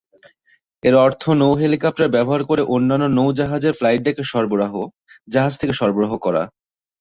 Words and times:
এর 0.83 0.95
অর্থ 0.97 1.23
নৌ-হেলিকপ্টার 1.41 2.07
ব্যবহার 2.09 2.41
করে 2.43 2.61
অন্যান্য 2.67 3.05
নৌ-জাহাজের 3.17 3.73
ফ্লাইট 3.73 4.01
ডেকে 4.01 4.23
সরবরাহ, 4.23 4.73
জাহাজ 5.27 5.53
থেকে 5.57 5.73
সরবরাহ 5.73 6.11
করা। 6.17 6.43